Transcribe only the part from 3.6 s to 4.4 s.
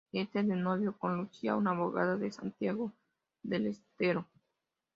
Estero.